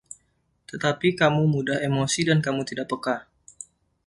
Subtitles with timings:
[0.69, 3.17] Tetapi kamu mudah emosi dan kamu tidak peka.